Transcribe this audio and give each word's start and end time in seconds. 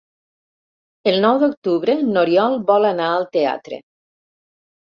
El 1.11 1.17
nou 1.25 1.37
d'octubre 1.43 1.97
n'Oriol 2.15 2.57
vol 2.71 2.89
anar 2.93 3.11
al 3.19 3.29
teatre. 3.39 3.81